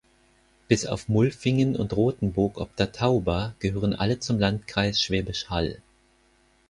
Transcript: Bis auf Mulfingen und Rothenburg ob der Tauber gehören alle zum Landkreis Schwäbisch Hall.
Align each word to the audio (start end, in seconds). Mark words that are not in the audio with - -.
Bis 0.67 0.87
auf 0.87 1.09
Mulfingen 1.09 1.75
und 1.75 1.93
Rothenburg 1.95 2.57
ob 2.57 2.75
der 2.75 2.91
Tauber 2.91 3.53
gehören 3.59 3.93
alle 3.93 4.17
zum 4.17 4.39
Landkreis 4.39 4.99
Schwäbisch 4.99 5.51
Hall. 5.51 5.79